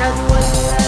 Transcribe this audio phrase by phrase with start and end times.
[0.00, 0.79] That was